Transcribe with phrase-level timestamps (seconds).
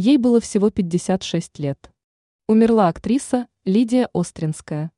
[0.00, 1.90] Ей было всего 56 лет.
[2.46, 4.92] Умерла актриса Лидия Остринская.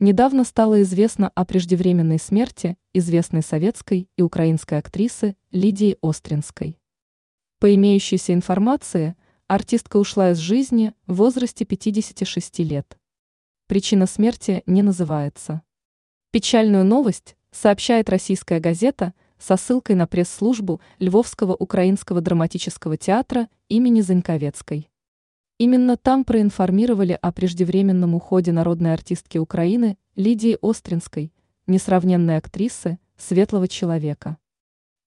[0.00, 6.80] Недавно стало известно о преждевременной смерти известной советской и украинской актрисы Лидии Остринской.
[7.60, 9.14] По имеющейся информации,
[9.46, 12.98] артистка ушла из жизни в возрасте 56 лет.
[13.68, 15.62] Причина смерти не называется.
[16.32, 24.90] Печальную новость сообщает российская газета со ссылкой на пресс-службу Львовского украинского драматического театра имени Заньковецкой.
[25.58, 31.32] Именно там проинформировали о преждевременном уходе народной артистки Украины Лидии Остринской,
[31.66, 34.38] несравненной актрисы, светлого человека.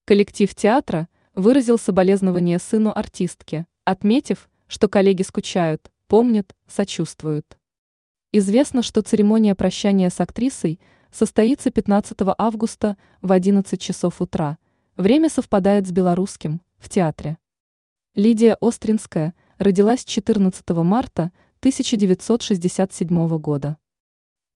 [0.05, 7.57] Коллектив театра выразил соболезнование сыну артистки, отметив, что коллеги скучают, помнят, сочувствуют.
[8.31, 10.79] Известно, что церемония прощания с актрисой
[11.13, 14.57] состоится 15 августа в 11 часов утра.
[14.97, 17.37] Время совпадает с белорусским, в театре.
[18.15, 23.77] Лидия Остринская– родилась 14 марта 1967 года.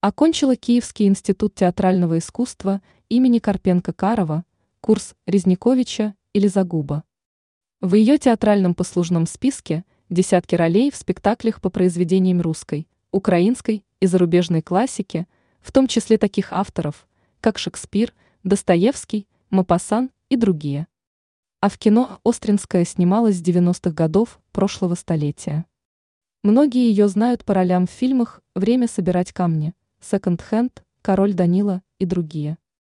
[0.01, 4.43] Окончила Киевский институт театрального искусства имени Карпенко-Карова,
[4.81, 7.03] курс Резниковича или Загуба.
[7.79, 14.61] В ее театральном послужном списке десятки ролей в спектаклях по произведениям русской, украинской и зарубежной
[14.61, 15.27] классики,
[15.67, 17.09] в том числе таких авторов,
[17.41, 18.13] как Шекспир,
[18.45, 20.87] Достоевский, Мапасан и другие.
[21.59, 25.65] А в кино Остринская снималась с 90-х годов прошлого столетия.
[26.41, 32.57] Многие ее знают по ролям в фильмах «Время собирать камни», «Секонд-хенд», «Король Данила» и другие.